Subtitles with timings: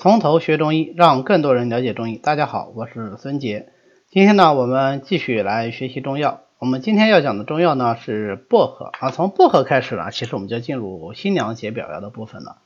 [0.00, 2.18] 从头学中医，让更多人了解中医。
[2.18, 3.72] 大家好，我是孙杰。
[4.10, 6.42] 今天呢，我们继续来学习中药。
[6.60, 9.10] 我们今天要讲的中药呢是薄荷啊。
[9.10, 12.58] 从薄荷开始呢，其实我们就进入心凉解表药的部分了。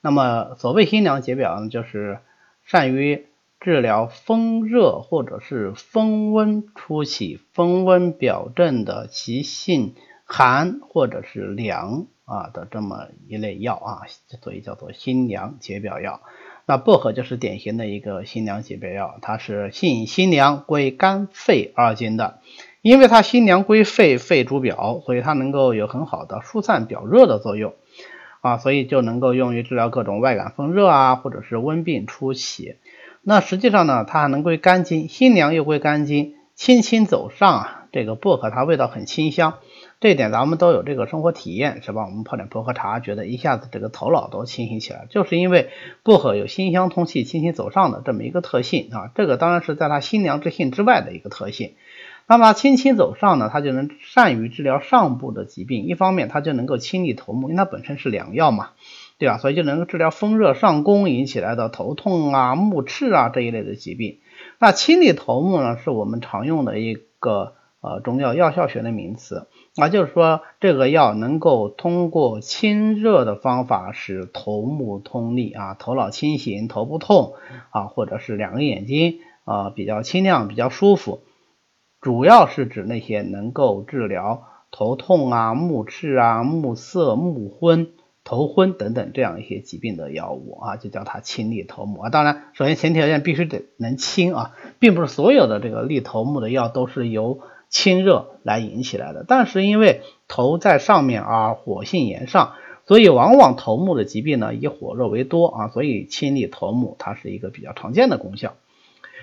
[0.00, 2.18] 那么，所谓心凉解表呢，就是
[2.64, 3.28] 善于
[3.60, 9.94] 治疗风热或者是风温初起、风温表症的急性
[10.24, 14.02] 寒或者是凉啊的这么一类药啊，
[14.42, 16.20] 所以叫做心凉解表药。
[16.70, 22.38] 那薄荷就是典型的一个心凉解表药，它是性辛凉，归肝肺二经的。
[22.80, 27.74] 因为它辛凉归肺，肺主表，所以它能够有很好的疏散表热的作用
[28.40, 32.76] 啊，所以就能够用于治疗各种外感风热啊，或者是温病初起。
[33.22, 39.54] 那实际上呢，它还能归肝经，辛凉又归肝经，轻轻走上啊，这个薄荷它味道很清香。
[40.00, 42.06] 这一点咱们都有这个生活体验，是吧？
[42.06, 45.68] 我们泡点薄荷茶，觉得一下子这个头脑都清醒起来，就是因为
[46.02, 49.12] 薄荷有辛香通气、清新走上的这么一个特性啊。
[49.14, 51.74] 这个当然是在它辛凉之性之外的一个特性。
[52.26, 55.84] 那么清清走上呢，它就能善于治疗上部的疾病。
[55.84, 58.70] 一方面，它就能够清利头目，因为它本身是良药嘛，
[59.18, 59.36] 对吧？
[59.36, 64.20] 所以就能够治疗风热上攻引起来的头痛啊、目赤啊这一类的疾病。
[64.58, 67.52] 那清利头目呢，是我们常用的一个。
[67.82, 77.32] 呃，中药药效学的名词，啊，就是说这个药能够通过清热的方法使头目通利啊，头脑清醒，头不痛
[77.70, 81.20] 啊，或者是两个眼睛啊比较清亮，比较舒服，
[82.02, 87.92] 主要是指那些能够治疗头痛啊、目赤啊、目涩、目昏、
[88.24, 92.10] 头昏等等这样一些疾病的药物啊，就叫它清利头目啊。
[92.10, 97.40] 当然，首先前提条件必须得能清啊，并不是所有的这个利头目的药都是由
[97.70, 102.52] 清热来引起来的，但是因为头在上面啊，火性炎上，
[102.86, 108.54] 所以往往头目的疾病呢以火热为多啊，所以清理头目它是一个比较常见的功效。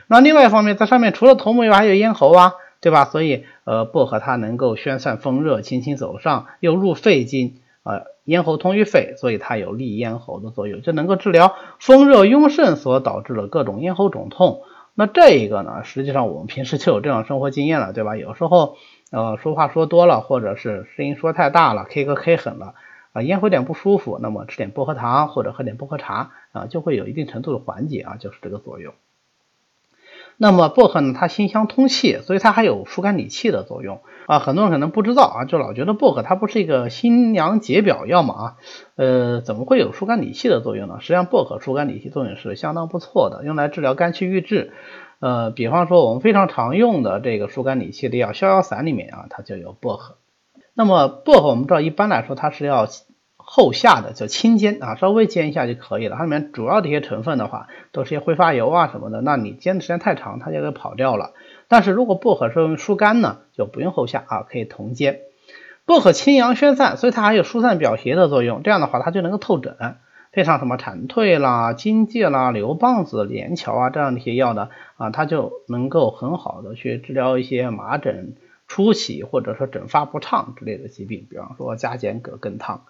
[0.07, 3.03] 那另外一方面，在上面除了头目以外，还有咽喉啊，对吧？
[3.03, 14.61] 所以呃，薄荷它能够宣散风热，轻轻走上，又入肺经，呃，咽喉通于肺，所以它有利咽喉的作用，就能够治疗风热壅盛所导致的各种咽喉肿痛。
[14.99, 18.17] 那这一个呢，实际上我们平时就有这种生活经验了，对吧？
[18.17, 18.77] 有时候
[19.11, 22.73] 呃说话说多了，或者是声音说太大了，K 歌 K 狠了
[23.13, 28.95] 啊，咽喉有点不舒服，那么吃点薄荷糖或者喝点薄荷茶啊，就会有一定程度的缓解啊，就是这个作用。
[30.39, 34.37] 那么薄荷呢，它辛香通气，所以它还有疏肝理气的作用啊。
[34.37, 38.55] 很多人可能不知道啊，就老觉得薄荷它不是一个辛凉解表药嘛啊，
[38.95, 40.97] 呃，怎么会有疏肝理气的作用呢？
[40.99, 44.73] 实际上薄荷疏肝理气作用是相当不错的，用来治疗肝气郁滞。
[45.19, 50.17] 呃，比方说我们非常常用的这个疏肝理气的药逍遥散里面啊，它就有薄荷。
[50.75, 52.87] 那么薄荷我们知道一般来说它是要。
[53.49, 56.17] 后下的叫清煎啊，稍微煎一下就可以了。
[56.17, 59.21] 它里面主要的一些成分的话，都是些挥发油啊什么的。
[59.21, 61.31] 那你煎的时间太长，它就给跑掉了。
[61.69, 65.21] 但是如果薄荷是用疏肝呢，就不用后下啊，可以同煎。
[65.85, 68.63] 薄荷清阳宣散，所以它还有疏散表邪的作用。
[68.63, 69.77] 这样的话，它就能够透疹。
[70.33, 78.35] 配上什么蝉蜕啦、荆芥啦、牛蒡子、连翘啊这样的一些药呢，啊，它就能够很好的去治疗一些麻疹
[78.67, 82.81] 初起或者说疹发不畅之类的疾病，比方说加减葛根汤。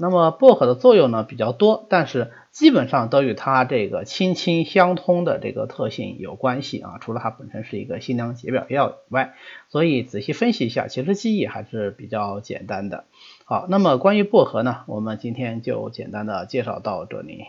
[0.00, 6.98] 那么薄荷的作用呢比较多，但是基本上都与它这个清清相通的这个特性有关系啊。
[7.00, 9.34] 除了它本身是一个辛凉解表药以外，
[9.68, 13.04] 所以仔细分析一下，其实记忆还是比较简单的。
[13.44, 17.44] 好，那么关于薄荷呢，我们今天就简单的介绍到这里。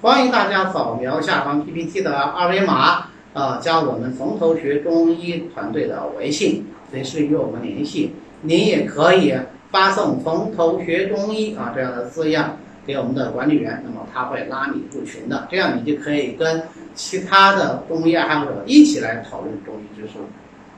[0.00, 8.12] 欢迎大家扫描下方 PPT 的二维码，啊，加我们从头学中医团队的微信，随时与我们联系。
[8.42, 9.34] 您也可以
[9.70, 12.56] 发送“从头学中医”啊这样的字样
[12.86, 16.62] 给我们的管理员，那么他会拉你入群的，这样你就可以跟
[16.94, 20.14] 其他的中医爱好者一起来讨论中医知识。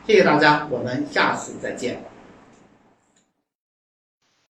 [0.06, 2.11] 谢谢大家，我们下次再见。